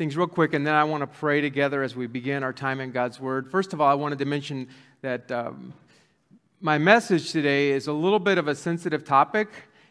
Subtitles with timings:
[0.00, 2.80] things real quick, and then I want to pray together as we begin our time
[2.80, 3.50] in God's Word.
[3.50, 4.68] First of all, I wanted to mention
[5.02, 5.74] that um,
[6.58, 9.50] my message today is a little bit of a sensitive topic.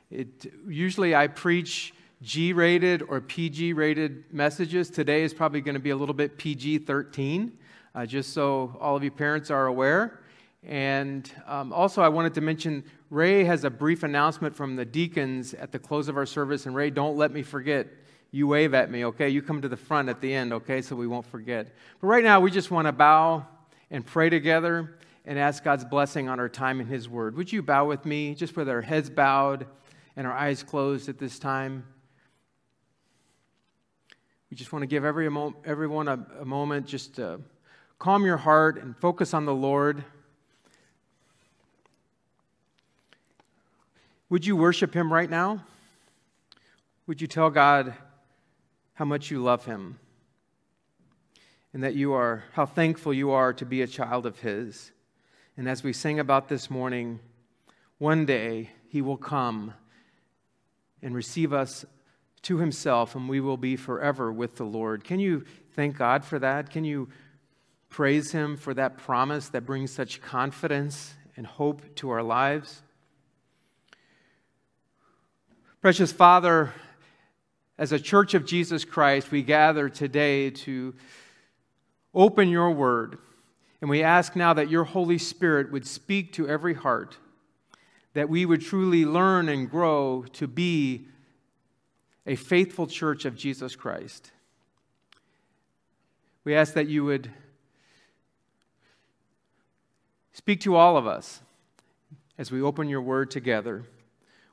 [0.10, 1.94] It, usually I preach
[2.24, 4.90] G rated or PG rated messages.
[4.90, 7.56] Today is probably going to be a little bit PG 13,
[7.94, 10.22] uh, just so all of you parents are aware.
[10.64, 15.54] And um, also, I wanted to mention Ray has a brief announcement from the deacons
[15.54, 16.66] at the close of our service.
[16.66, 17.86] And Ray, don't let me forget.
[18.32, 19.30] You wave at me, okay?
[19.30, 20.82] You come to the front at the end, okay?
[20.82, 21.74] So we won't forget.
[22.00, 23.46] But right now, we just want to bow
[23.90, 27.36] and pray together and ask God's blessing on our time in His Word.
[27.38, 29.66] Would you bow with me, just with our heads bowed
[30.16, 31.86] and our eyes closed at this time?
[34.52, 35.28] We just want to give every,
[35.66, 37.42] everyone a, a moment just to
[37.98, 40.04] calm your heart and focus on the Lord.
[44.30, 45.64] Would you worship Him right now?
[47.08, 47.96] Would you tell God
[49.00, 49.98] how much you love Him
[51.74, 54.92] and that you are, how thankful you are to be a child of His?
[55.56, 57.22] And as we sing about this morning,
[57.98, 59.74] one day He will come
[61.02, 61.86] and receive us
[62.42, 65.06] to himself, and we will be forever with the Lord.
[65.06, 65.46] Can you
[65.78, 66.70] thank God for that?
[66.70, 67.08] Can you
[67.88, 72.82] praise him for that promise that brings such confidence and hope to our lives?
[75.82, 76.74] Precious Father,
[77.80, 80.94] as a church of Jesus Christ, we gather today to
[82.14, 83.20] open your word.
[83.80, 87.18] And we ask now that your Holy Spirit would speak to every heart,
[88.16, 91.08] that we would truly learn and grow to be
[92.28, 94.30] a faithful church of Jesus Christ.
[96.44, 97.32] We ask that you would
[100.34, 101.40] speak to all of us
[102.38, 103.86] as we open your word together.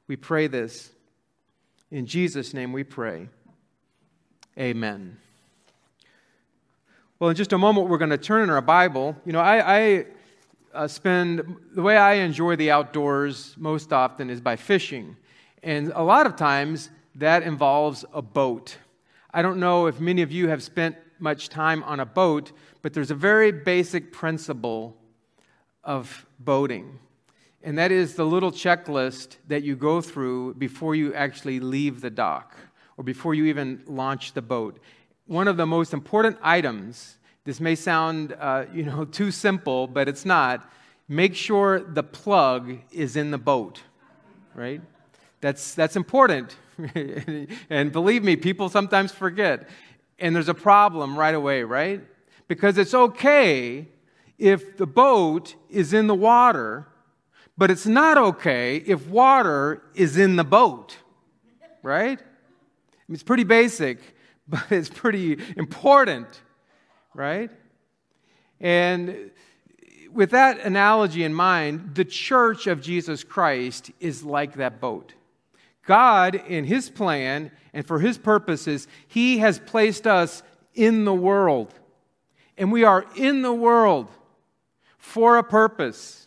[0.06, 0.92] We pray this.
[1.90, 3.28] In Jesus' name we pray.
[4.58, 5.18] Amen.
[7.18, 9.16] Well, in just a moment, we're going to turn in our Bible.
[9.24, 10.06] You know, I, I
[10.74, 15.16] uh, spend the way I enjoy the outdoors most often is by fishing.
[15.62, 18.76] And a lot of times, that involves a boat.
[19.32, 22.52] I don't know if many of you have spent much time on a boat,
[22.82, 24.96] but there's a very basic principle
[25.82, 26.98] of boating.
[27.62, 32.10] And that is the little checklist that you go through before you actually leave the
[32.10, 32.56] dock
[32.96, 34.78] or before you even launch the boat.
[35.26, 40.08] One of the most important items, this may sound uh, you know, too simple, but
[40.08, 40.70] it's not.
[41.08, 43.82] Make sure the plug is in the boat,
[44.54, 44.80] right?
[45.40, 46.56] That's, that's important
[47.70, 49.68] and believe me, people sometimes forget.
[50.18, 52.02] And there's a problem right away, right?
[52.48, 53.88] Because it's okay
[54.38, 56.86] if the boat is in the water,
[57.58, 60.96] but it's not okay if water is in the boat,
[61.82, 62.20] right?
[63.08, 63.98] It's pretty basic,
[64.48, 66.26] but it's pretty important,
[67.14, 67.50] right?
[68.60, 69.30] And
[70.12, 75.14] with that analogy in mind, the church of Jesus Christ is like that boat.
[75.86, 80.42] God, in His plan and for His purposes, He has placed us
[80.74, 81.72] in the world.
[82.58, 84.08] And we are in the world
[84.98, 86.25] for a purpose.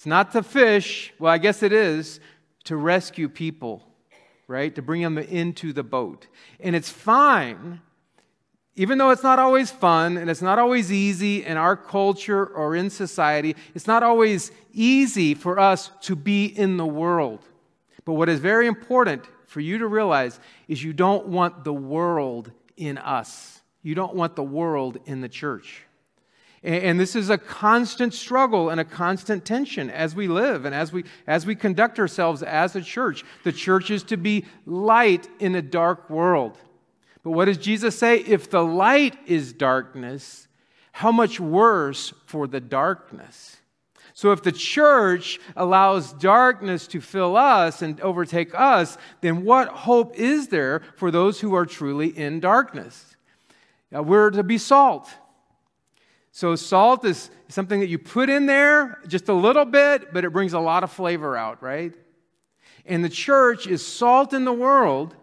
[0.00, 2.20] It's not to fish, well, I guess it is,
[2.64, 3.82] to rescue people,
[4.48, 4.74] right?
[4.74, 6.26] To bring them into the boat.
[6.58, 7.82] And it's fine,
[8.76, 12.74] even though it's not always fun and it's not always easy in our culture or
[12.74, 17.44] in society, it's not always easy for us to be in the world.
[18.06, 22.52] But what is very important for you to realize is you don't want the world
[22.78, 23.60] in us.
[23.82, 25.82] You don't want the world in the church.
[26.62, 30.92] And this is a constant struggle and a constant tension as we live and as
[30.92, 33.24] we, as we conduct ourselves as a church.
[33.44, 36.58] The church is to be light in a dark world.
[37.22, 38.18] But what does Jesus say?
[38.18, 40.48] If the light is darkness,
[40.92, 43.56] how much worse for the darkness?
[44.12, 50.14] So, if the church allows darkness to fill us and overtake us, then what hope
[50.16, 53.16] is there for those who are truly in darkness?
[53.90, 55.08] Now, we're to be salt.
[56.32, 60.30] So, salt is something that you put in there just a little bit, but it
[60.30, 61.92] brings a lot of flavor out, right?
[62.86, 65.16] And the church is salt in the world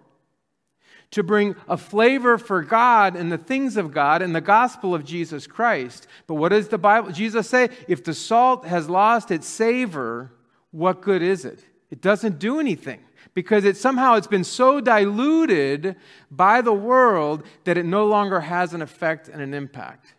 [1.12, 5.06] to bring a flavor for God and the things of God and the gospel of
[5.06, 6.08] Jesus Christ.
[6.28, 7.70] But what does the Bible, Jesus say?
[7.88, 10.32] If the salt has lost its savor,
[10.72, 11.64] what good is it?
[11.90, 13.00] It doesn't do anything
[13.34, 15.96] because it somehow it's been so diluted
[16.30, 20.14] by the world that it no longer has an effect and an impact.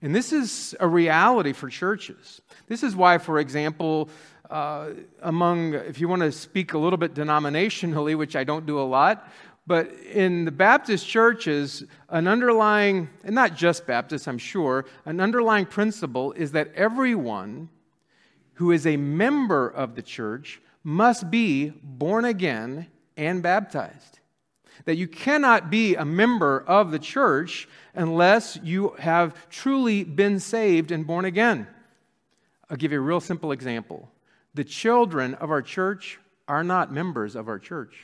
[0.00, 2.40] And this is a reality for churches.
[2.68, 4.08] This is why, for example,
[4.48, 4.90] uh,
[5.22, 8.82] among, if you want to speak a little bit denominationally, which I don't do a
[8.82, 9.28] lot,
[9.68, 15.66] But in the Baptist churches, an underlying, and not just Baptists, I'm sure, an underlying
[15.66, 17.68] principle is that everyone
[18.54, 22.86] who is a member of the church must be born again
[23.18, 24.20] and baptized.
[24.86, 27.68] That you cannot be a member of the church
[27.98, 31.66] unless you have truly been saved and born again.
[32.70, 34.08] I'll give you a real simple example.
[34.54, 37.96] The children of our church are not members of our church.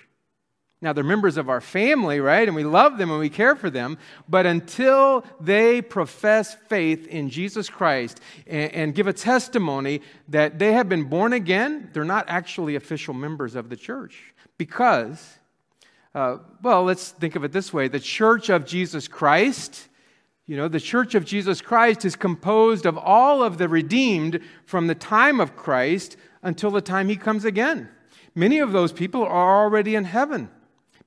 [0.82, 2.46] Now, they're members of our family, right?
[2.46, 3.96] And we love them and we care for them.
[4.28, 10.74] But until they profess faith in Jesus Christ and, and, give a testimony that they
[10.74, 14.34] have been born again, they're not actually official members of the church.
[14.58, 15.38] Because,
[16.14, 19.88] uh, well, let's think of it this way the church of Jesus Christ.
[20.46, 24.88] You know, the church of Jesus Christ is composed of all of the redeemed from
[24.88, 27.88] the time of Christ until the time he comes again.
[28.34, 30.50] Many of those people are already in heaven.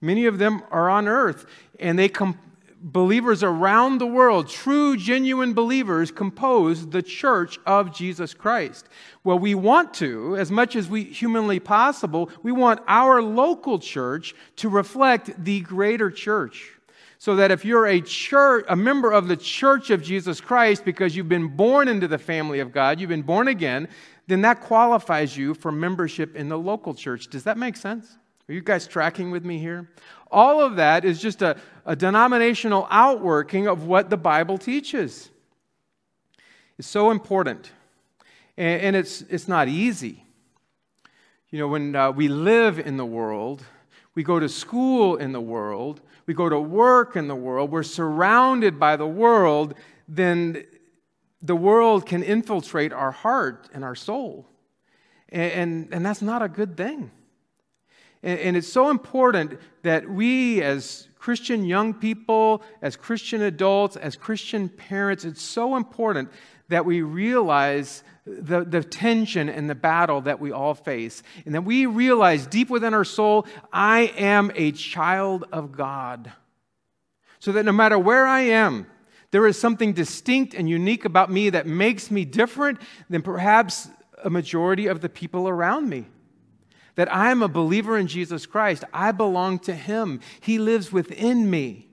[0.01, 1.45] Many of them are on earth,
[1.79, 2.39] and they come.
[2.79, 8.87] Believers around the world, true, genuine believers, compose the church of Jesus Christ.
[9.23, 14.35] Well, we want to, as much as we humanly possible, we want our local church
[14.57, 16.71] to reflect the greater church.
[17.17, 21.15] So that if you're a church, a member of the church of Jesus Christ because
[21.15, 23.87] you've been born into the family of God, you've been born again,
[24.27, 27.27] then that qualifies you for membership in the local church.
[27.27, 28.17] Does that make sense?
[28.49, 29.89] Are you guys tracking with me here?
[30.31, 35.29] All of that is just a, a denominational outworking of what the Bible teaches.
[36.77, 37.71] It's so important.
[38.57, 40.25] And, it's, it's not easy.
[41.49, 43.63] You know, when uh, we live in the world,
[44.15, 47.83] we go to school in the world, we go to work in the world, we're
[47.83, 49.75] surrounded by the world,
[50.09, 50.65] then
[51.41, 54.45] the world can infiltrate our heart and our soul.
[55.29, 57.11] And, and, and that's not a good thing.
[58.27, 64.17] And, and it's so important that we, as Christian young people, as Christian adults, as
[64.17, 66.29] Christian parents, it's so important
[66.67, 71.23] that we realize the, the tension and the battle that we all face.
[71.45, 76.33] And that we realize deep within our soul, I am a child of God.
[77.39, 78.87] So that no matter where I am,
[79.31, 83.87] there is something distinct and unique about me that makes me different than perhaps
[84.21, 86.07] a majority of the people around me
[86.97, 88.83] that I am a believer in Jesus Christ.
[88.91, 91.85] I belong to Him, He lives within me.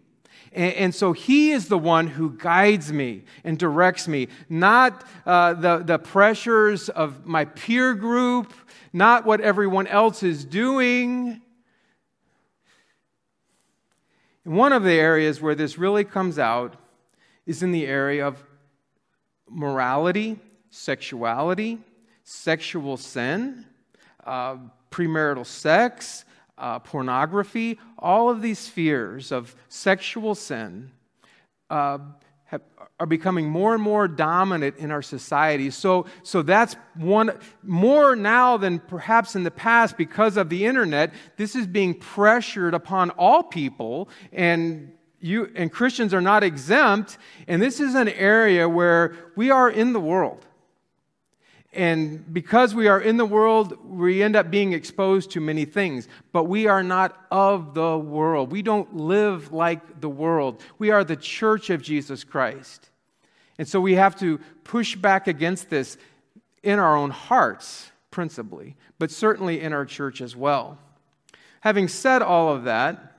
[0.50, 5.78] And, so He is the one who guides me and directs me, not uh, the,
[5.78, 8.52] the pressures of my peer group,
[8.92, 11.42] not what everyone else is doing.
[14.44, 16.76] And one of the areas where this really comes out
[17.46, 18.42] is in the area of
[19.50, 20.38] morality,
[20.70, 21.78] sexuality,
[22.22, 23.66] sexual sin.
[24.24, 24.56] Uh,
[24.94, 26.24] premarital sex,
[26.56, 30.92] uh, pornography, all of these fears of sexual sin
[31.68, 31.98] uh,
[32.44, 32.62] have,
[33.00, 35.68] are becoming more and more dominant in our society.
[35.70, 37.32] So, so that's one,
[37.64, 42.72] more now than perhaps in the past because of the internet, this is being pressured
[42.72, 47.18] upon all people, and you, and Christians are not exempt.
[47.48, 50.46] And this is an area where we are in the world.
[51.74, 56.06] And because we are in the world, we end up being exposed to many things.
[56.32, 58.52] But we are not of the world.
[58.52, 60.62] We don't live like the world.
[60.78, 62.90] We are the church of Jesus Christ.
[63.58, 65.96] And so we have to push back against this
[66.62, 70.78] in our own hearts, principally, but certainly in our church as well.
[71.60, 73.12] Having said all of that,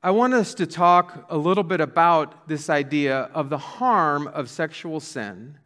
[0.00, 4.48] I want us to talk a little bit about this idea of the harm of
[4.48, 5.58] sexual sin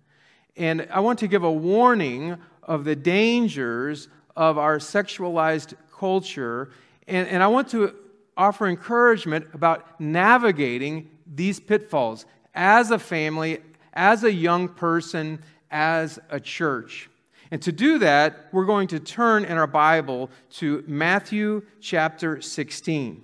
[0.56, 6.71] and I want to give a warning of the dangers of our sexualized culture.
[7.09, 7.94] And, and I want to
[8.37, 13.61] offer encouragement about navigating these pitfalls as a family,
[13.92, 17.09] as a young person, as a church.
[17.50, 23.23] And to do that, we're going to turn in our Bible to Matthew chapter 16.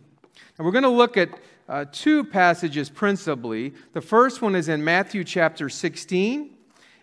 [0.59, 1.31] And we're going to look at
[1.69, 3.75] uh, two passages principally.
[3.93, 6.58] The first one is in Matthew chapter 16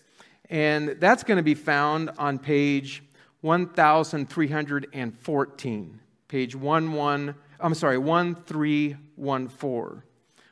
[0.50, 3.04] and that's going to be found on page
[3.42, 6.00] 1314.
[6.30, 10.04] Page 11 I'm sorry, 1314.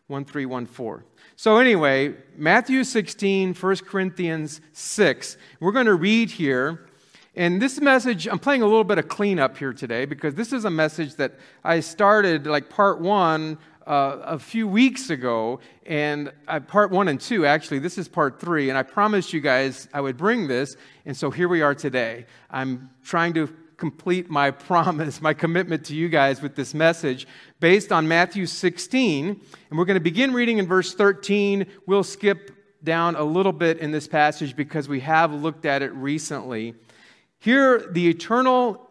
[0.07, 1.05] 1314.
[1.35, 5.37] So, anyway, Matthew 16, 1 Corinthians 6.
[5.59, 6.87] We're going to read here.
[7.35, 10.63] And this message, I'm playing a little bit of cleanup here today because this is
[10.65, 16.31] a message that I started like part one uh, a few weeks ago, and
[16.67, 17.79] part one and two, actually.
[17.79, 20.75] This is part three, and I promised you guys I would bring this,
[21.05, 22.25] and so here we are today.
[22.49, 27.27] I'm trying to complete my promise, my commitment to you guys with this message
[27.59, 29.41] based on Matthew 16.
[29.71, 31.65] And we're going to begin reading in verse 13.
[31.87, 32.51] We'll skip
[32.83, 36.75] down a little bit in this passage because we have looked at it recently.
[37.39, 38.87] Here, the eternal,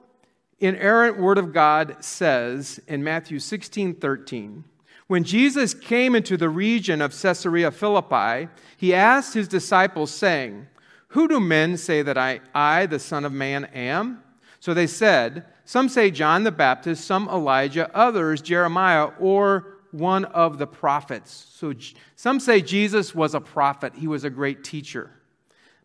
[0.59, 4.65] inerrant Word of God says in Matthew 16 13,
[5.07, 10.67] when Jesus came into the region of Caesarea Philippi, he asked his disciples, saying,
[11.09, 14.25] Who do men say that I, I, the Son of Man, am?
[14.61, 20.59] So they said, Some say John the Baptist, some Elijah, others Jeremiah, or one of
[20.59, 21.49] the prophets.
[21.55, 21.75] So
[22.15, 25.11] some say Jesus was a prophet, he was a great teacher.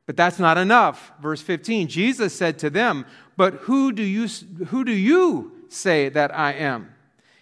[0.06, 1.12] But that's not enough.
[1.20, 3.06] Verse 15 Jesus said to them,
[3.38, 4.28] But who do you,
[4.68, 6.92] who do you say that I am?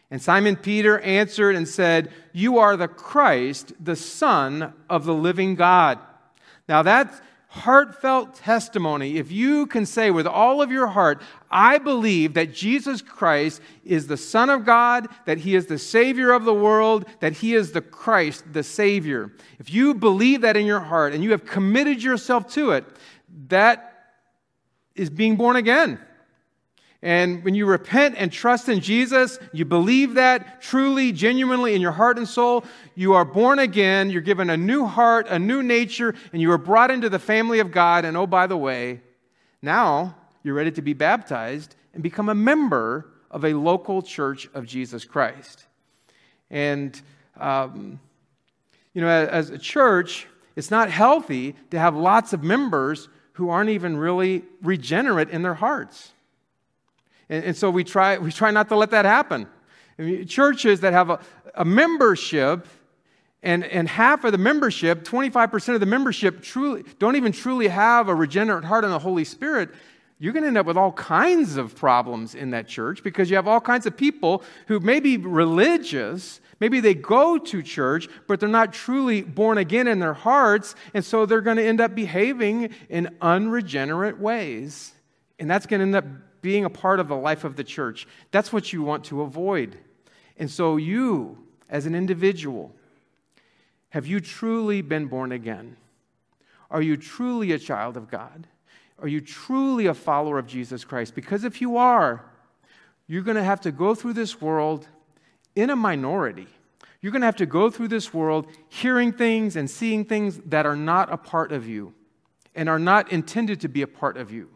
[0.10, 5.56] And Simon Peter answered and said, You are the Christ, the Son of the living
[5.56, 6.00] God.
[6.70, 7.20] Now that's
[7.54, 13.00] heartfelt testimony, if you can say with all of your heart, I believe that Jesus
[13.00, 17.34] Christ is the Son of God, that He is the Savior of the world, that
[17.34, 19.32] He is the Christ, the Savior.
[19.60, 22.86] If you believe that in your heart and you have committed yourself to it,
[23.50, 24.16] that
[24.96, 26.00] is being born again.
[27.04, 31.92] And when you repent and trust in Jesus, you believe that truly, genuinely in your
[31.92, 32.64] heart and soul,
[32.96, 36.58] you are born again, you're given a new heart, a new nature, and you are
[36.58, 38.06] brought into the family of God.
[38.06, 39.02] And oh, by the way,
[39.62, 44.66] now you're ready to be baptized and become a member of a local church of
[44.66, 45.66] Jesus Christ.
[46.50, 47.00] And,
[47.38, 48.00] um,
[48.94, 53.72] you know, as a church, it's not healthy to have lots of members who aren't
[53.72, 56.14] even really regenerate in their hearts.
[57.30, 59.48] And, and so we try, we try not to let that happen.
[59.98, 61.20] I mean, churches that have a,
[61.56, 62.68] a membership
[63.44, 68.08] and, and half of the membership, 25% of the membership, truly don't even truly have
[68.08, 69.70] a regenerate heart and the Holy Spirit,
[70.18, 73.36] you're going to end up with all kinds of problems in that church because you
[73.36, 78.40] have all kinds of people who may be religious, maybe they go to church, but
[78.40, 81.94] they're not truly born again in their hearts, and so they're going to end up
[81.94, 84.94] behaving in unregenerate ways.
[85.40, 86.06] And that's going to end up
[86.44, 88.06] being a part of the life of the church.
[88.30, 89.78] That's what you want to avoid.
[90.38, 92.76] And so, you, as an individual,
[93.90, 95.78] have you truly been born again?
[96.70, 98.46] Are you truly a child of God?
[99.00, 101.16] Are you truly a follower of Jesus Christ?
[101.16, 102.24] Because if you are,
[103.08, 104.88] you're going to have to go through this world
[105.56, 106.48] in a minority.
[107.02, 110.66] You're going to have to go through this world hearing things and seeing things that
[110.66, 111.94] are not a part of you
[112.56, 114.50] and are not intended to be a part of you.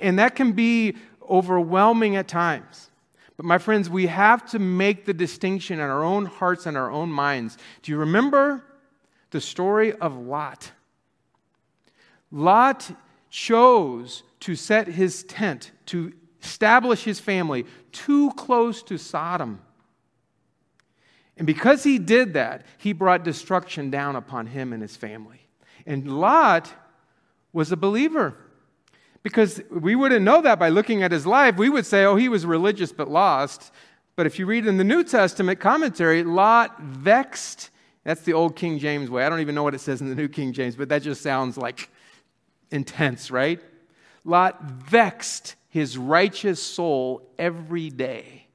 [0.00, 0.96] And that can be
[1.28, 2.90] overwhelming at times.
[3.36, 6.90] But my friends, we have to make the distinction in our own hearts and our
[6.90, 7.58] own minds.
[7.82, 8.64] Do you remember
[9.30, 10.72] the story of Lot?
[12.30, 12.90] Lot
[13.30, 19.60] chose to set his tent, to establish his family too close to Sodom.
[21.36, 25.46] And because he did that, he brought destruction down upon him and his family.
[25.84, 26.72] And Lot
[27.52, 28.36] was a believer.
[29.26, 31.56] Because we wouldn't know that by looking at his life.
[31.56, 33.72] We would say, oh, he was religious but lost.
[34.14, 37.70] But if you read in the New Testament commentary, Lot vexed.
[38.04, 39.24] That's the old King James way.
[39.26, 41.22] I don't even know what it says in the New King James, but that just
[41.22, 41.90] sounds like
[42.70, 43.60] intense, right?
[44.24, 48.45] Lot vexed his righteous soul every day.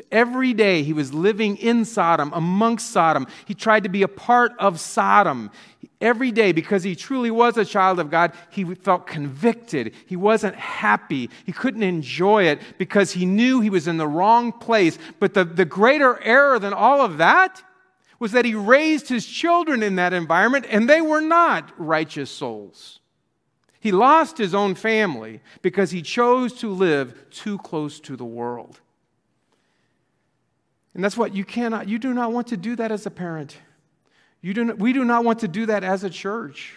[0.00, 3.26] So every day he was living in Sodom, amongst Sodom.
[3.44, 5.50] He tried to be a part of Sodom.
[6.00, 9.92] Every day, because he truly was a child of God, he felt convicted.
[10.06, 11.28] He wasn't happy.
[11.44, 14.96] He couldn't enjoy it because he knew he was in the wrong place.
[15.18, 17.62] But the, the greater error than all of that
[18.18, 23.00] was that he raised his children in that environment and they were not righteous souls.
[23.80, 28.80] He lost his own family because he chose to live too close to the world.
[30.94, 33.56] And that's what you cannot, you do not want to do that as a parent.
[34.42, 36.74] You do not, we do not want to do that as a church.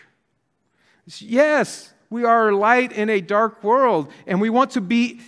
[1.20, 5.20] Yes, we are light in a dark world, and we want to be,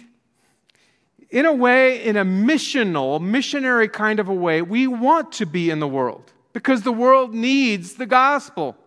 [1.30, 5.70] in a way, in a missional, missionary kind of a way, we want to be
[5.70, 8.78] in the world because the world needs the gospel.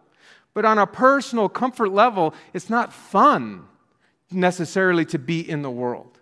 [0.54, 3.64] But on a personal comfort level, it's not fun
[4.30, 6.18] necessarily to be in the world.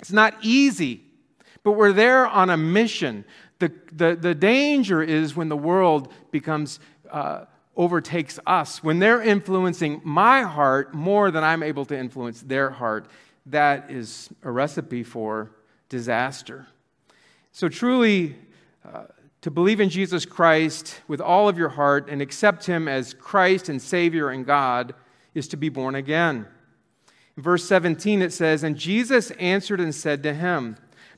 [0.00, 1.05] It's not easy
[1.66, 3.24] but we're there on a mission.
[3.58, 6.78] The, the, the danger is when the world becomes,
[7.10, 7.46] uh,
[7.76, 13.08] overtakes us, when they're influencing my heart more than I'm able to influence their heart.
[13.46, 15.50] That is a recipe for
[15.88, 16.68] disaster.
[17.50, 18.36] So, truly,
[18.84, 19.06] uh,
[19.40, 23.68] to believe in Jesus Christ with all of your heart and accept Him as Christ
[23.68, 24.94] and Savior and God
[25.34, 26.46] is to be born again.
[27.36, 30.76] In verse 17, it says, And Jesus answered and said to him,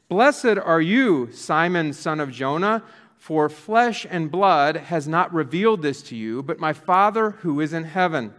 [0.08, 2.82] Blessed are you, Simon, son of Jonah,
[3.18, 7.74] for flesh and blood has not revealed this to you, but my Father who is
[7.74, 8.32] in heaven.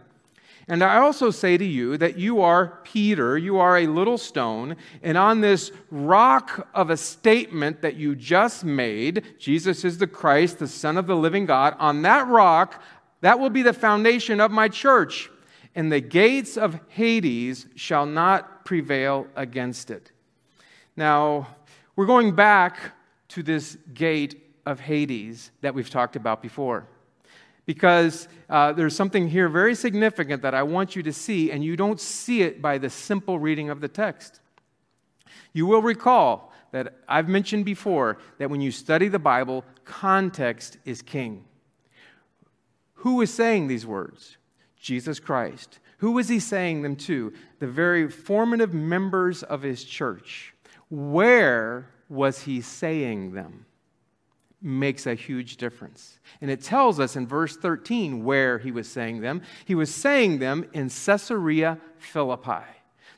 [0.66, 4.76] And I also say to you that you are Peter, you are a little stone,
[5.02, 10.58] and on this rock of a statement that you just made, Jesus is the Christ,
[10.58, 12.82] the Son of the living God, on that rock,
[13.20, 15.30] that will be the foundation of my church,
[15.76, 20.10] and the gates of Hades shall not prevail against it.
[20.96, 21.48] Now,
[21.96, 22.78] we're going back
[23.28, 26.86] to this gate of Hades that we've talked about before
[27.66, 31.76] because uh, there's something here very significant that I want you to see, and you
[31.76, 34.40] don't see it by the simple reading of the text.
[35.52, 41.02] You will recall that I've mentioned before that when you study the Bible, context is
[41.02, 41.44] king.
[42.94, 44.36] Who is saying these words?
[44.80, 45.78] Jesus Christ.
[45.98, 47.32] Who is he saying them to?
[47.58, 50.54] The very formative members of his church.
[50.90, 53.66] Where was he saying them?
[54.62, 56.18] makes a huge difference.
[56.40, 59.42] And it tells us in verse 13 where he was saying them.
[59.64, 62.64] He was saying them in Caesarea Philippi.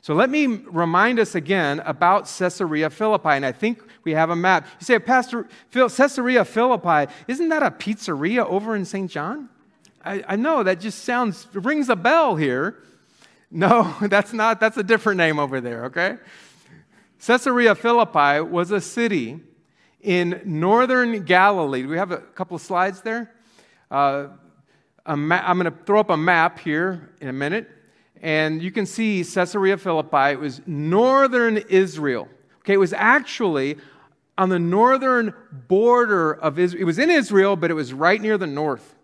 [0.01, 3.29] So let me remind us again about Caesarea Philippi.
[3.29, 4.67] And I think we have a map.
[4.79, 9.09] You say, Pastor, Caesarea Philippi, isn't that a pizzeria over in St.
[9.09, 9.49] John?
[10.03, 12.83] I, I know that just sounds, rings a bell here.
[13.49, 16.17] No, that's not, that's a different name over there, okay?
[17.25, 19.39] Caesarea Philippi was a city
[20.01, 21.83] in northern Galilee.
[21.83, 23.33] Do we have a couple of slides there?
[23.89, 24.27] Uh,
[25.07, 27.69] ma- I'm going to throw up a map here in a minute,
[28.21, 30.33] and you can see Caesarea Philippi.
[30.33, 32.27] It was northern Israel.
[32.59, 33.77] Okay, it was actually
[34.37, 35.33] on the northern
[35.69, 36.81] border of Israel.
[36.81, 38.95] It was in Israel, but it was right near the north.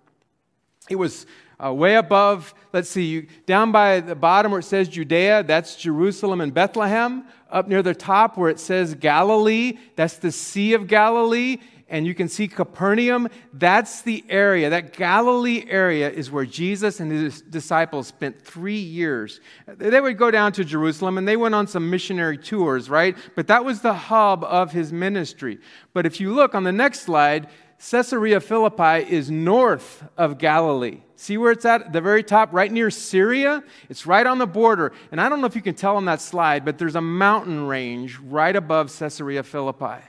[0.89, 1.26] It was
[1.63, 5.76] uh, way above, let's see, you, down by the bottom where it says Judea, that's
[5.76, 7.26] Jerusalem and Bethlehem.
[7.52, 11.58] Up near the top where it says Galilee, that's the Sea of Galilee.
[11.92, 14.70] And you can see Capernaum, that's the area.
[14.70, 19.42] That Galilee area is where Jesus and his disciples spent three years.
[19.66, 23.18] They would go down to Jerusalem and they went on some missionary tours, right?
[23.36, 25.58] But that was the hub of his ministry.
[25.94, 27.48] But if you look on the next slide,
[27.80, 31.02] Caesarea Philippi is north of Galilee.
[31.20, 31.92] See where it's at?
[31.92, 33.62] The very top, right near Syria?
[33.90, 34.94] It's right on the border.
[35.12, 37.68] And I don't know if you can tell on that slide, but there's a mountain
[37.68, 40.02] range right above Caesarea Philippi.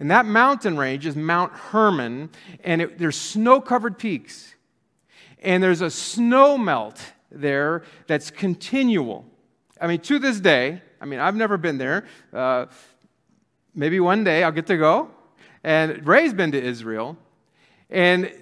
[0.00, 2.30] And that mountain range is Mount Hermon,
[2.64, 4.54] and it, there's snow covered peaks.
[5.42, 9.26] And there's a snow melt there that's continual.
[9.78, 12.06] I mean, to this day, I mean, I've never been there.
[12.32, 12.64] Uh,
[13.74, 15.10] maybe one day I'll get to go.
[15.62, 17.18] And Ray's been to Israel.
[17.90, 18.32] And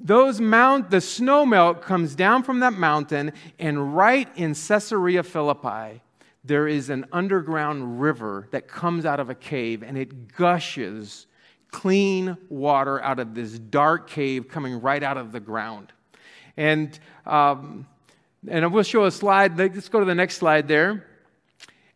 [0.00, 6.02] those mount, the snow melt comes down from that mountain, and right in Caesarea Philippi,
[6.44, 11.26] there is an underground river that comes out of a cave, and it gushes
[11.70, 15.92] clean water out of this dark cave coming right out of the ground.
[16.56, 17.86] And, um,
[18.46, 19.58] and we'll show a slide.
[19.58, 21.04] Let's go to the next slide there.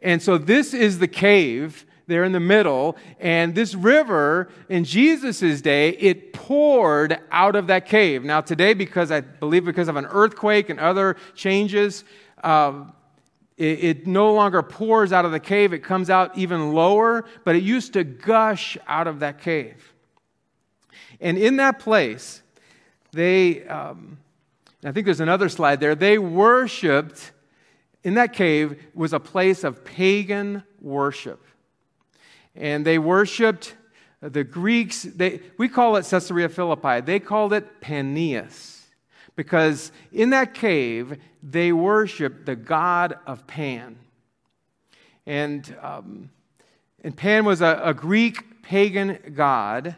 [0.00, 2.96] And so this is the cave there in the middle.
[3.20, 8.24] And this river in Jesus' day, it poured out of that cave.
[8.24, 12.02] Now, today, because I believe because of an earthquake and other changes,
[12.42, 12.84] uh,
[13.56, 15.72] it, it no longer pours out of the cave.
[15.72, 19.92] It comes out even lower, but it used to gush out of that cave.
[21.20, 22.42] And in that place,
[23.12, 24.18] they, um,
[24.84, 27.32] I think there's another slide there, they worshiped,
[28.04, 31.44] in that cave was a place of pagan worship
[32.54, 33.74] and they worshiped
[34.20, 35.02] the Greeks.
[35.02, 37.00] They, we call it Caesarea Philippi.
[37.00, 38.78] They called it Panias
[39.36, 43.96] because in that cave they worshiped the god of Pan.
[45.26, 46.30] And, um,
[47.04, 49.94] and Pan was a, a Greek pagan god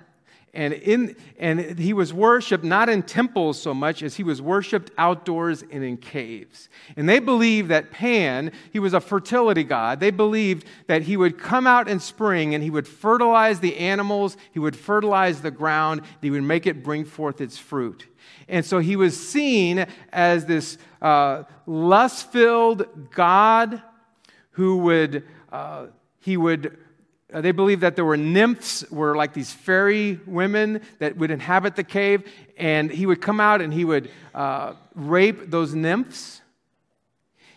[0.52, 4.90] and, in, and he was worshiped not in temples so much as he was worshiped
[4.98, 6.68] outdoors and in caves.
[6.96, 10.00] And they believed that Pan, he was a fertility god.
[10.00, 14.36] They believed that he would come out in spring and he would fertilize the animals,
[14.50, 18.06] he would fertilize the ground, he would make it bring forth its fruit.
[18.48, 23.80] And so he was seen as this uh, lust filled God
[24.52, 25.86] who would, uh,
[26.18, 26.76] he would
[27.32, 31.76] uh, they believed that there were nymphs, were like these fairy women that would inhabit
[31.76, 32.24] the cave,
[32.56, 36.40] and he would come out and he would uh, rape those nymphs.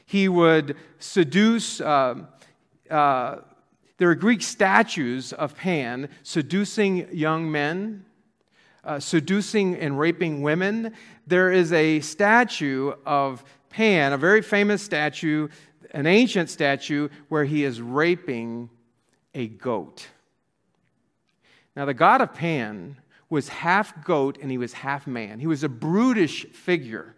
[0.05, 1.81] He would seduce.
[1.81, 2.25] Uh,
[2.89, 3.37] uh,
[3.97, 8.05] there are Greek statues of Pan seducing young men,
[8.83, 10.93] uh, seducing and raping women.
[11.25, 15.47] There is a statue of Pan, a very famous statue,
[15.91, 18.69] an ancient statue, where he is raping
[19.33, 20.07] a goat.
[21.75, 22.97] Now, the god of Pan
[23.29, 25.39] was half goat and he was half man.
[25.39, 27.15] He was a brutish figure,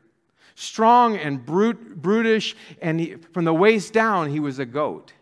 [0.55, 5.13] strong and brute, brutish, and he, from the waist down, he was a goat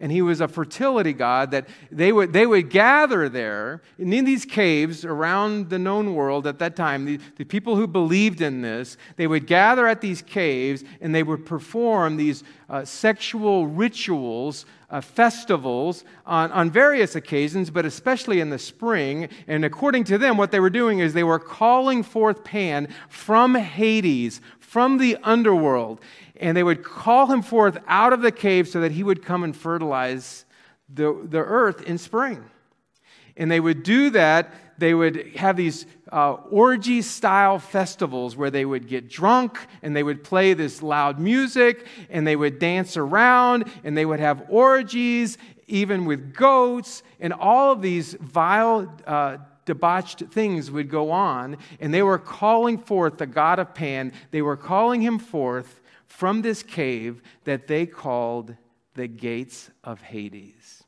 [0.00, 4.44] and he was a fertility god that they would, they would gather there in these
[4.44, 8.96] caves around the known world at that time the, the people who believed in this
[9.16, 15.00] they would gather at these caves and they would perform these uh, sexual rituals uh,
[15.00, 20.50] festivals on, on various occasions but especially in the spring and according to them what
[20.50, 26.00] they were doing is they were calling forth pan from hades from the underworld
[26.40, 29.44] and they would call him forth out of the cave so that he would come
[29.44, 30.44] and fertilize
[30.92, 32.44] the, the earth in spring.
[33.36, 34.52] And they would do that.
[34.78, 40.04] They would have these uh, orgy style festivals where they would get drunk and they
[40.04, 45.36] would play this loud music and they would dance around and they would have orgies,
[45.66, 51.58] even with goats, and all of these vile, uh, debauched things would go on.
[51.80, 56.42] And they were calling forth the God of Pan, they were calling him forth from
[56.42, 58.54] this cave that they called
[58.94, 60.84] the gates of Hades.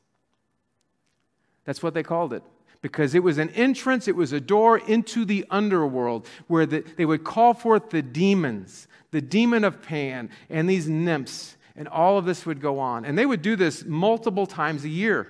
[1.65, 2.43] That's what they called it.
[2.81, 7.05] Because it was an entrance, it was a door into the underworld where the, they
[7.05, 12.25] would call forth the demons, the demon of Pan, and these nymphs, and all of
[12.25, 13.05] this would go on.
[13.05, 15.27] And they would do this multiple times a year.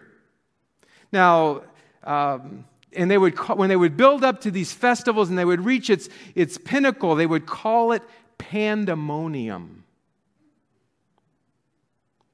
[1.11, 1.63] Now,
[2.03, 5.63] um, and they would when they would build up to these festivals and they would
[5.65, 8.01] reach its, its pinnacle, they would call it
[8.37, 9.81] pandemonium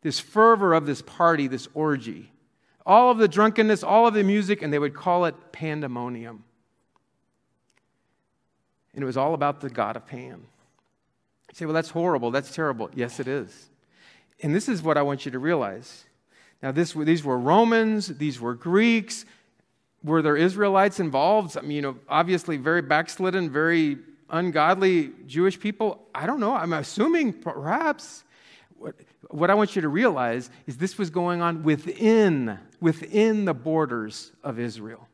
[0.08, 2.32] this fervor of this party, this orgy.
[2.88, 6.46] All of the drunkenness, all of the music, and they would call it pandemonium.
[8.94, 10.40] And it was all about the God of Pan.
[11.50, 12.32] You say, well, that's horrible.
[12.32, 12.90] That's terrible.
[12.96, 13.70] Yes, it is.
[14.42, 16.06] And this is what I want you to realize.
[16.64, 19.26] Now, this, these were Romans, these were Greeks.
[20.04, 21.58] Were there Israelites involved?
[21.58, 23.98] I mean, you know, obviously very backslidden, very
[24.30, 26.08] ungodly Jewish people.
[26.16, 26.54] I don't know.
[26.54, 28.24] I'm assuming perhaps.
[28.78, 28.96] What,
[29.30, 34.32] what I want you to realize is this was going on within, within the borders
[34.44, 35.08] of Israel.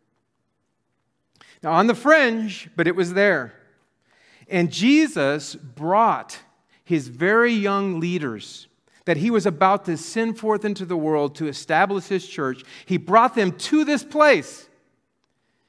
[1.62, 3.54] Now, on the fringe, but it was there.
[4.50, 6.38] And Jesus brought
[6.84, 8.68] his very young leaders
[9.06, 12.64] that he was about to send forth into the world to establish his church.
[12.86, 14.68] He brought them to this place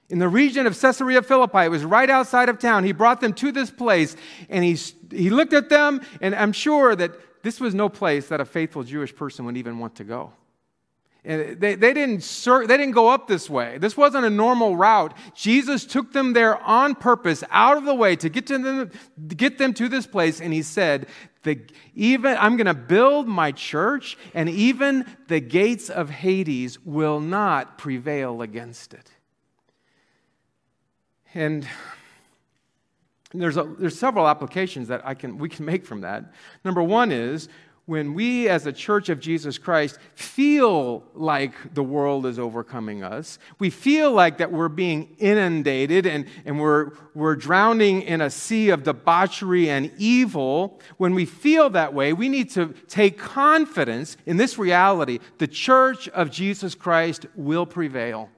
[0.08, 1.64] in the region of Caesarea Philippi.
[1.64, 2.84] It was right outside of town.
[2.84, 4.16] He brought them to this place
[4.48, 4.76] and he,
[5.10, 7.12] he looked at them, and I'm sure that
[7.44, 10.32] this was no place that a faithful Jewish person would even want to go.
[11.26, 13.76] And they, they, didn't they didn't go up this way.
[13.78, 15.14] This wasn't a normal route.
[15.34, 18.90] Jesus took them there on purpose, out of the way, to get, to them,
[19.28, 20.40] to get them to this place.
[20.40, 21.06] And he said,
[21.42, 21.60] the,
[21.94, 27.76] even, I'm going to build my church, and even the gates of Hades will not
[27.76, 29.10] prevail against it.
[31.34, 31.66] And
[33.34, 36.32] there's, a, there's several applications that I can, we can make from that.
[36.64, 37.48] Number one is
[37.86, 43.38] when we, as a church of Jesus Christ, feel like the world is overcoming us,
[43.58, 48.70] we feel like that we're being inundated and, and we're, we're drowning in a sea
[48.70, 54.38] of debauchery and evil, when we feel that way, we need to take confidence in
[54.38, 58.30] this reality the church of Jesus Christ will prevail.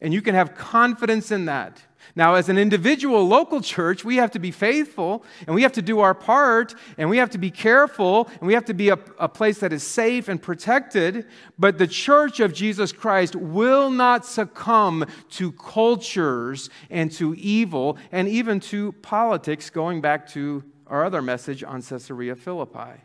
[0.00, 1.82] And you can have confidence in that.
[2.16, 5.82] Now, as an individual local church, we have to be faithful and we have to
[5.82, 8.98] do our part and we have to be careful and we have to be a,
[9.18, 11.26] a, place that is safe and protected.
[11.58, 18.28] But the church of Jesus Christ will not succumb to cultures and to evil and
[18.28, 23.02] even to politics, going back to our other message on Caesarea Philippi.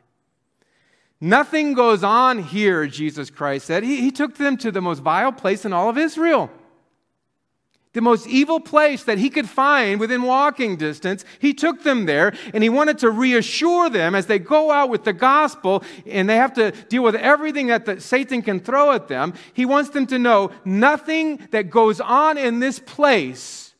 [1.21, 3.83] Nothing goes on here, Jesus Christ said.
[3.83, 6.49] He, he took them to the most vile place in all of Israel
[7.95, 11.25] the most evil place that he could find within walking distance.
[11.39, 15.05] He took them there and he wanted to reassure them as they go out with
[15.05, 19.07] the gospel and they have to deal with everything that the, Satan can throw at
[19.07, 19.33] them.
[19.53, 23.73] He wants them to know nothing that goes on in this place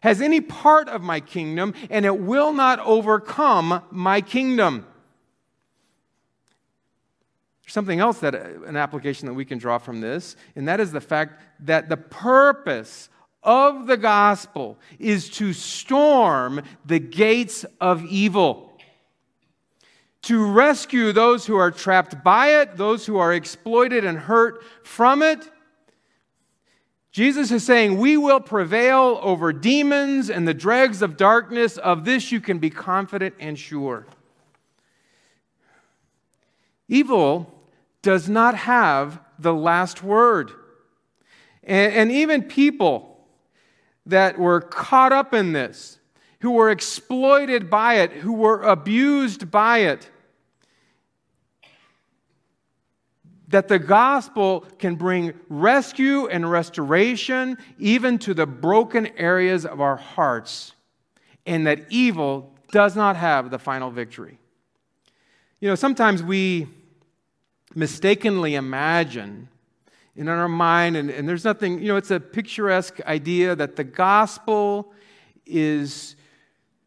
[0.00, 4.84] has any part of my kingdom and it will not overcome my kingdom.
[7.64, 10.80] There's something else that uh, an application that we can draw from this, and that
[10.80, 13.08] is the fact that the purpose
[13.44, 18.72] of the gospel is to storm the gates of evil.
[20.22, 25.22] To rescue those who are trapped by it, those who are exploited and hurt from
[25.22, 25.50] it.
[27.12, 31.76] Jesus is saying, We will prevail over demons and the dregs of darkness.
[31.76, 34.06] Of this you can be confident and sure.
[36.88, 37.52] Evil
[38.02, 40.52] does not have the last word.
[41.62, 43.13] And, and even people
[44.06, 45.98] that were caught up in this,
[46.40, 50.10] who were exploited by it, who were abused by it,
[53.48, 59.96] that the gospel can bring rescue and restoration even to the broken areas of our
[59.96, 60.72] hearts,
[61.46, 64.38] and that evil does not have the final victory.
[65.60, 66.66] You know, sometimes we
[67.74, 69.48] mistakenly imagine
[70.16, 73.84] in our mind, and, and there's nothing, you know, it's a picturesque idea that the
[73.84, 74.92] gospel
[75.44, 76.14] is,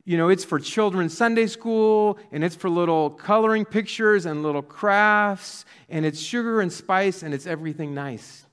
[0.06, 4.62] you know, it's for children's Sunday school, and it's for little coloring pictures and little
[4.62, 8.46] crafts, and it's sugar and spice, and it's everything nice.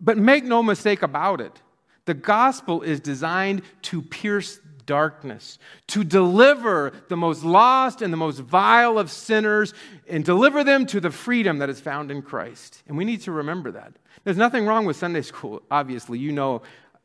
[0.00, 1.60] But make no mistake about it,
[2.06, 8.40] the gospel is designed to pierce darkness, to deliver the most lost and the most
[8.40, 9.72] vile of sinners,
[10.08, 12.82] and deliver them to the freedom that is found in Christ.
[12.88, 13.92] And we need to remember that.
[14.24, 16.62] There's nothing wrong with Sunday school, obviously, you know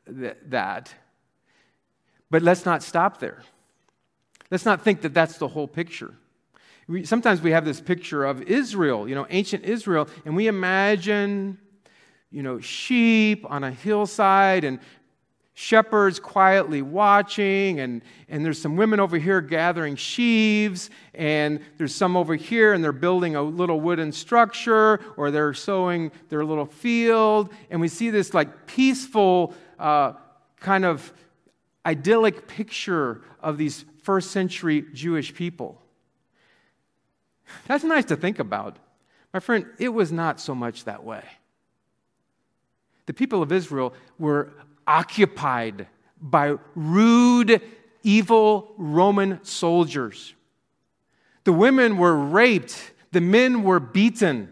[0.08, 0.92] that.
[2.32, 3.44] But let's not stop there.
[4.50, 6.16] Let's not think that that's the whole picture.
[6.88, 11.58] We, sometimes we have this picture of Israel, you know, ancient Israel, and we imagine,
[12.32, 14.80] you know, sheep on a hillside and
[15.54, 22.18] shepherds quietly watching, and, and there's some women over here gathering sheaves, and there's some
[22.18, 27.54] over here, and they're building a little wooden structure, or they're sowing their little field,
[27.70, 30.14] and we see this like peaceful uh,
[30.60, 31.14] kind of
[31.86, 35.82] idyllic picture of these first century Jewish people.
[37.68, 38.78] That's nice to think about.
[39.34, 41.24] My friend, it was not so much that way.
[43.06, 44.54] The people of Israel were
[44.88, 45.88] occupied
[46.22, 47.62] by rude,
[48.04, 50.34] evil Roman soldiers.
[51.44, 54.50] The women were raped, the men were beaten.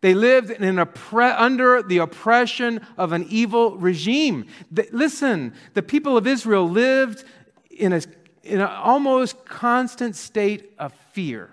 [0.00, 4.46] They lived in oppre- under the oppression of an evil regime.
[4.70, 7.24] The, listen, the people of Israel lived
[7.70, 8.00] in, a,
[8.44, 11.50] in an almost constant state of fear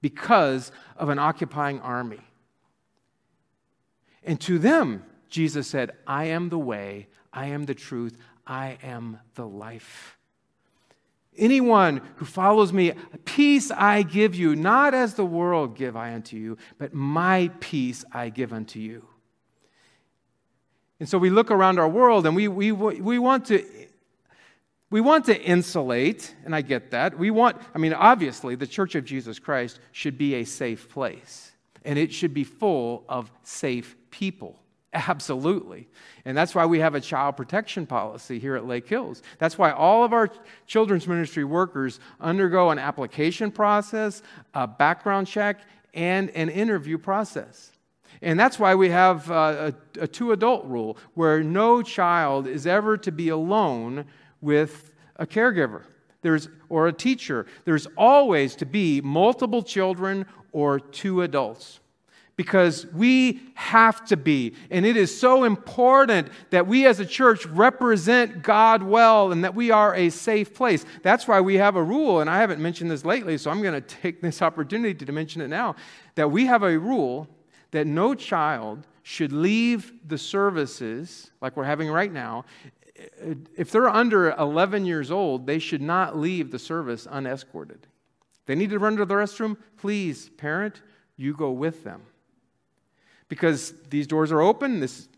[0.00, 2.20] because of an occupying army.
[4.22, 5.02] And to them,
[5.34, 8.16] Jesus said, I am the way, I am the truth,
[8.46, 10.16] I am the life.
[11.36, 12.92] Anyone who follows me,
[13.24, 18.04] peace I give you, not as the world give I unto you, but my peace
[18.12, 19.08] I give unto you.
[21.00, 23.66] And so we look around our world and we, we, we, want to,
[24.88, 27.18] we want to insulate, and I get that.
[27.18, 31.50] We want, I mean, obviously, the Church of Jesus Christ should be a safe place,
[31.84, 34.60] and it should be full of safe people.
[34.94, 35.88] Absolutely.
[36.24, 39.22] And that's why we have a child protection policy here at Lake Hills.
[39.38, 40.30] That's why all of our
[40.66, 44.22] children's ministry workers undergo an application process,
[44.54, 45.60] a background check,
[45.94, 47.72] and an interview process.
[48.22, 52.64] And that's why we have uh, a, a two adult rule where no child is
[52.66, 54.04] ever to be alone
[54.40, 55.82] with a caregiver
[56.22, 57.46] there's, or a teacher.
[57.64, 61.80] There's always to be multiple children or two adults
[62.36, 64.54] because we have to be.
[64.70, 69.54] And it is so important that we as a church represent God well and that
[69.54, 70.84] we are a safe place.
[71.02, 73.80] That's why we have a rule, and I haven't mentioned this lately, so I'm going
[73.80, 75.76] to take this opportunity to mention it now
[76.16, 77.28] that we have a rule
[77.70, 82.44] that no child should leave the services like we're having right now.
[83.56, 87.86] If they're under 11 years old, they should not leave the service unescorted.
[88.46, 89.56] They need to run to the restroom.
[89.76, 90.82] Please, parent,
[91.16, 92.02] you go with them
[93.34, 94.80] because these doors are open.
[94.80, 95.08] This,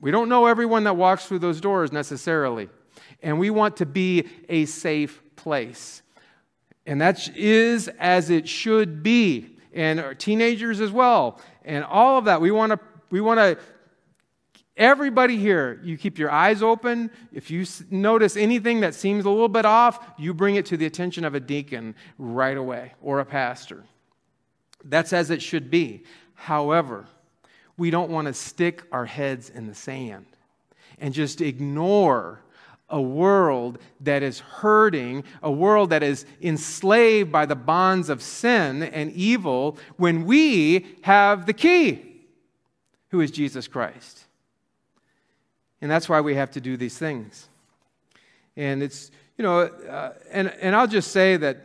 [0.00, 2.68] we don't know everyone that walks through those doors necessarily.
[3.20, 6.02] And we want to be a safe place.
[6.86, 9.56] And that is as it should be.
[9.74, 11.40] And our teenagers as well.
[11.64, 12.40] And all of that.
[12.40, 13.58] We want to, we want to,
[14.76, 17.10] everybody here, you keep your eyes open.
[17.32, 20.86] If you notice anything that seems a little bit off, you bring it to the
[20.86, 23.84] attention of a deacon right away or a pastor.
[24.84, 26.04] That's as it should be.
[26.34, 27.06] However,
[27.78, 30.26] we don't want to stick our heads in the sand
[30.98, 32.42] and just ignore
[32.90, 38.82] a world that is hurting, a world that is enslaved by the bonds of sin
[38.82, 42.22] and evil, when we have the key,
[43.10, 44.24] who is Jesus Christ.
[45.80, 47.48] And that's why we have to do these things.
[48.56, 51.58] And it's, you know, uh, and, and I'll just say that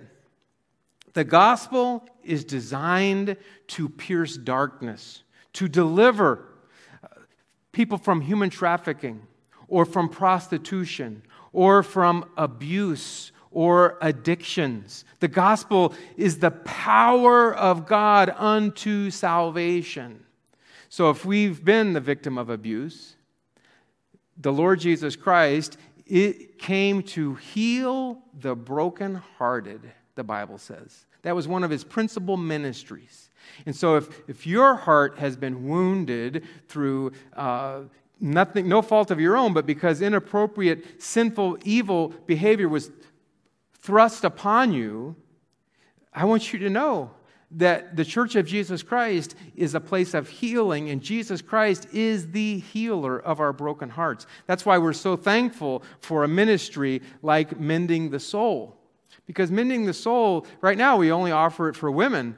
[1.14, 5.23] the gospel is designed to pierce darkness,
[5.54, 6.46] to deliver
[7.72, 9.22] people from human trafficking
[9.68, 15.06] or from prostitution or from abuse or addictions.
[15.20, 20.26] The gospel is the power of God unto salvation.
[20.90, 23.16] So if we've been the victim of abuse,
[24.38, 29.82] the Lord Jesus Christ it came to heal the brokenhearted,
[30.16, 31.06] the Bible says.
[31.22, 33.30] That was one of his principal ministries.
[33.66, 37.82] And so, if, if your heart has been wounded through uh,
[38.20, 42.92] nothing, no fault of your own, but because inappropriate, sinful, evil behavior was
[43.80, 45.16] thrust upon you,
[46.14, 47.12] I want you to know
[47.56, 52.32] that the Church of Jesus Christ is a place of healing, and Jesus Christ is
[52.32, 54.26] the healer of our broken hearts.
[54.48, 58.76] That's why we're so thankful for a ministry like Mending the Soul.
[59.28, 62.38] Because Mending the Soul, right now, we only offer it for women.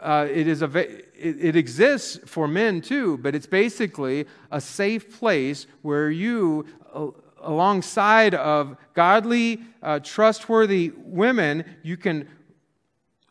[0.00, 5.18] Uh, it, is a, it, it exists for men too, but it's basically a safe
[5.18, 6.64] place where you,
[7.40, 12.28] alongside of godly, uh, trustworthy women, you can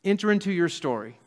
[0.04, 1.18] enter into your story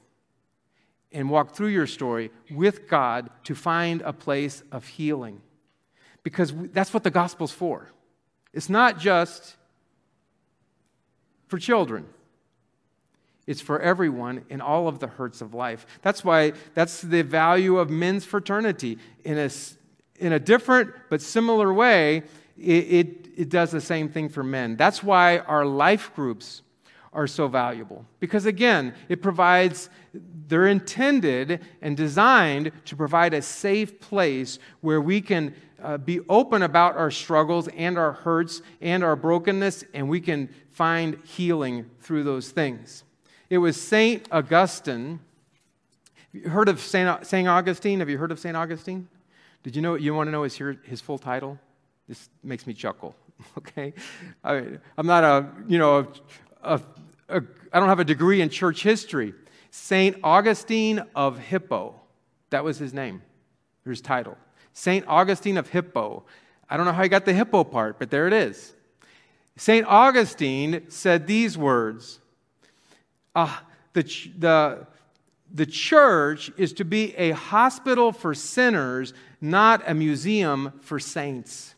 [1.12, 5.40] and walk through your story with God to find a place of healing.
[6.22, 7.90] Because that's what the gospel's for.
[8.52, 9.56] It's not just
[11.48, 12.06] for children.
[13.50, 15.84] It's for everyone in all of the hurts of life.
[16.02, 18.96] That's why that's the value of men's fraternity.
[19.24, 19.50] In a,
[20.20, 22.22] in a different but similar way,
[22.56, 24.76] it, it, it does the same thing for men.
[24.76, 26.62] That's why our life groups
[27.12, 28.04] are so valuable.
[28.20, 29.90] Because again, it provides,
[30.46, 36.62] they're intended and designed to provide a safe place where we can uh, be open
[36.62, 42.22] about our struggles and our hurts and our brokenness, and we can find healing through
[42.22, 43.02] those things.
[43.50, 44.24] It was St.
[44.30, 45.18] Augustine.
[46.32, 47.26] You heard of St.
[47.26, 47.48] St.
[47.48, 47.98] Augustine?
[47.98, 48.56] Have you heard of St.
[48.56, 49.08] Augustine?
[49.64, 51.58] Did you know you want to know his, his full title?
[52.08, 53.14] This makes me chuckle.
[53.56, 53.94] Okay,
[54.44, 56.06] I, am not a you know
[56.62, 56.80] a, a,
[57.30, 59.32] a, I don't have a degree in church history.
[59.70, 60.14] St.
[60.22, 61.94] Augustine of Hippo.
[62.50, 63.22] That was his name,
[63.86, 64.36] his title.
[64.74, 65.06] St.
[65.08, 66.24] Augustine of Hippo.
[66.68, 68.74] I don't know how he got the hippo part, but there it is.
[69.56, 69.86] St.
[69.86, 72.19] Augustine said these words
[73.34, 73.56] uh,
[73.92, 74.02] the,
[74.38, 74.86] the,
[75.52, 81.74] the church is to be a hospital for sinners, not a museum for saints.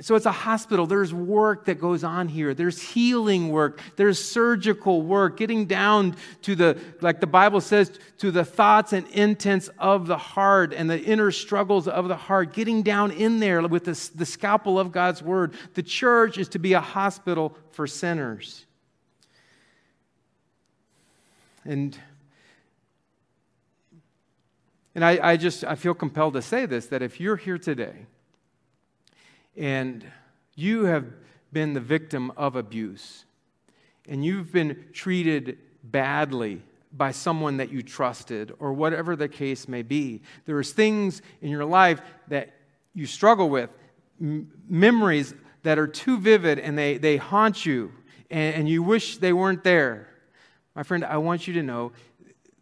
[0.00, 0.86] So it's a hospital.
[0.86, 2.52] There's work that goes on here.
[2.52, 3.80] There's healing work.
[3.96, 9.06] There's surgical work, getting down to the, like the Bible says, to the thoughts and
[9.08, 13.66] intents of the heart and the inner struggles of the heart, getting down in there
[13.66, 15.54] with the, the scalpel of God's word.
[15.72, 18.65] The church is to be a hospital for sinners.
[21.66, 21.98] And
[24.94, 28.06] and I, I just I feel compelled to say this that if you're here today
[29.56, 30.04] and
[30.54, 31.04] you have
[31.52, 33.24] been the victim of abuse,
[34.08, 39.82] and you've been treated badly by someone that you trusted, or whatever the case may
[39.82, 42.54] be, there's things in your life that
[42.94, 43.70] you struggle with,
[44.20, 47.92] m- memories that are too vivid and they, they haunt you,
[48.30, 50.08] and, and you wish they weren't there.
[50.76, 51.92] My friend, I want you to know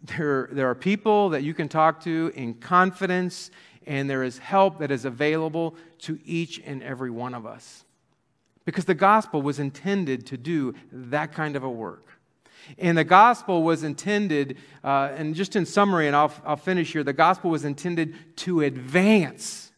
[0.04, 3.50] there, there are people that you can talk to in confidence
[3.88, 7.84] and there is help that is available to each and every one of us.
[8.64, 12.06] Because the gospel was intended to do that kind of a work.
[12.78, 17.02] And the gospel was intended, uh, and just in summary, and I'll, I'll finish here,
[17.02, 19.72] the gospel was intended to advance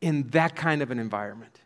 [0.00, 1.60] in that kind of an environment.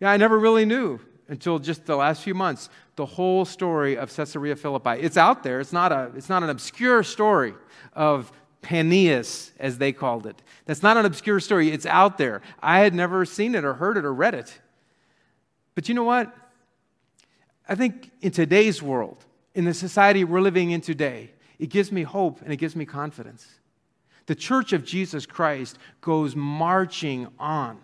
[0.00, 4.14] Yeah, I never really knew until just the last few months the whole story of
[4.14, 5.00] Caesarea Philippi.
[5.00, 7.54] It's out there, it's not, a, it's not an obscure story
[7.94, 8.30] of
[8.62, 10.40] Paneas, as they called it.
[10.66, 12.42] That's not an obscure story, it's out there.
[12.62, 14.60] I had never seen it or heard it or read it.
[15.74, 16.32] But you know what?
[17.68, 22.02] I think in today's world, in the society we're living in today, it gives me
[22.02, 23.46] hope and it gives me confidence.
[24.26, 27.80] The church of Jesus Christ goes marching on,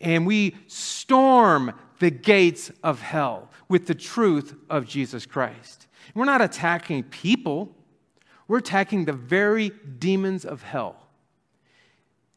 [0.00, 5.86] and we storm the gates of hell with the truth of Jesus Christ.
[6.14, 7.74] We're not attacking people,
[8.46, 10.96] we're attacking the very demons of hell.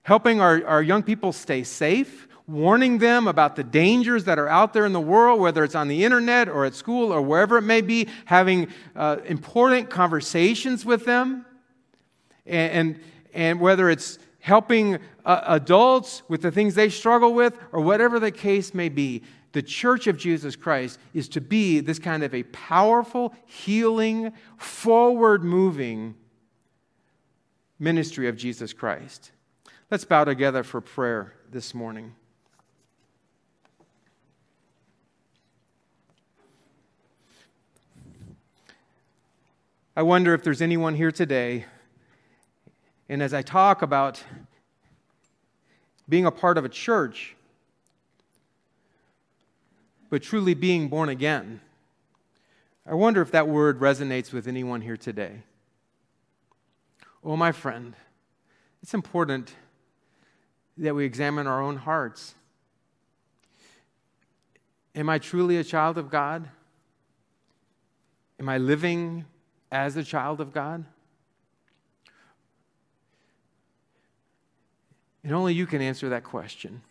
[0.03, 4.73] Helping our, our young people stay safe warning them about the dangers that are out
[4.73, 7.61] there in the world, whether it's on the internet or at school or wherever it
[7.61, 11.45] may be, having uh, important conversations with them,
[12.45, 12.99] and, and,
[13.33, 18.31] and whether it's helping uh, adults with the things they struggle with or whatever the
[18.31, 19.23] case may be.
[19.53, 25.43] The church of Jesus Christ is to be this kind of a powerful, healing, forward
[25.43, 26.15] moving
[27.77, 29.31] ministry of Jesus Christ.
[29.89, 32.15] Let's bow together for prayer this morning.
[39.93, 41.65] I wonder if there's anyone here today,
[43.09, 44.23] and as I talk about
[46.07, 47.35] being a part of a church,
[50.11, 51.61] but truly being born again,
[52.85, 55.43] I wonder if that word resonates with anyone here today.
[57.23, 57.95] Oh, my friend,
[58.83, 59.55] it's important
[60.77, 62.35] that we examine our own hearts.
[64.95, 66.49] Am I truly a child of God?
[68.37, 69.23] Am I living
[69.71, 70.83] as a child of God?
[75.23, 76.81] And only you can answer that question.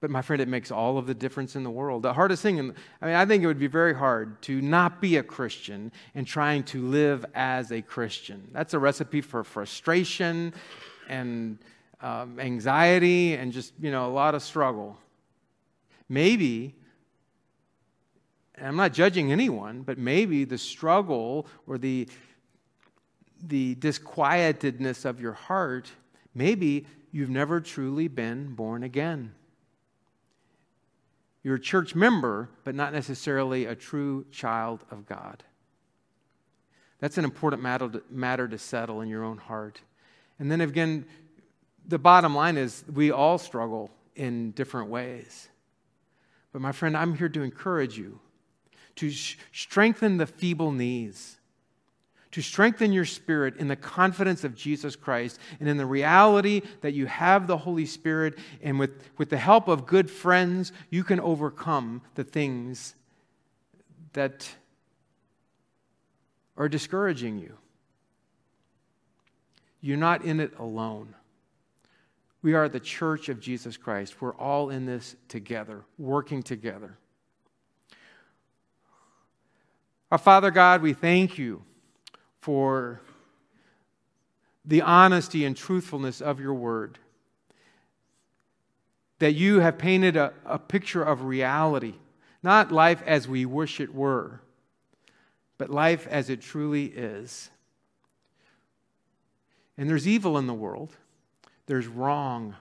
[0.00, 2.02] But my friend, it makes all of the difference in the world.
[2.02, 5.18] The hardest thing, I mean, I think it would be very hard to not be
[5.18, 8.48] a Christian and trying to live as a Christian.
[8.52, 10.54] That's a recipe for frustration
[11.06, 11.58] and
[12.00, 14.96] um, anxiety and just, you know, a lot of struggle.
[16.08, 16.74] Maybe,
[18.54, 22.08] and I'm not judging anyone, but maybe the struggle or the,
[23.42, 25.90] the disquietedness of your heart,
[26.34, 29.34] maybe you've never truly been born again.
[31.42, 35.42] You're a church member, but not necessarily a true child of God.
[36.98, 39.80] That's an important matter to, matter to settle in your own heart.
[40.38, 41.06] And then again,
[41.86, 45.48] the bottom line is we all struggle in different ways.
[46.52, 48.20] But my friend, I'm here to encourage you
[48.96, 51.39] to sh- strengthen the feeble knees
[52.32, 56.92] to strengthen your spirit in the confidence of Jesus Christ and in the reality that
[56.92, 61.18] you have the Holy Spirit, and with, with the help of good friends, you can
[61.20, 62.94] overcome the things
[64.12, 64.48] that
[66.56, 67.56] are discouraging you.
[69.80, 71.14] You're not in it alone.
[72.42, 74.20] We are the church of Jesus Christ.
[74.20, 76.96] We're all in this together, working together.
[80.10, 81.62] Our Father God, we thank you
[82.40, 83.00] for
[84.64, 86.98] the honesty and truthfulness of your word.
[89.18, 91.94] That you have painted a, a picture of reality,
[92.42, 94.40] not life as we wish it were,
[95.58, 97.50] but life as it truly is.
[99.76, 100.96] And there's evil in the world,
[101.66, 102.56] there's wrong,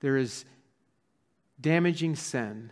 [0.00, 0.44] there is
[1.60, 2.70] damaging sin.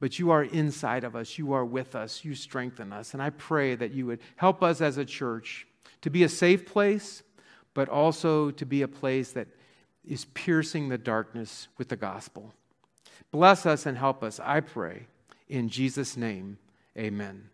[0.00, 1.38] But you are inside of us.
[1.38, 2.24] You are with us.
[2.24, 3.14] You strengthen us.
[3.14, 5.66] And I pray that you would help us as a church
[6.02, 7.22] to be a safe place,
[7.74, 9.48] but also to be a place that
[10.04, 12.54] is piercing the darkness with the gospel.
[13.30, 15.06] Bless us and help us, I pray.
[15.48, 16.58] In Jesus' name,
[16.96, 17.50] amen.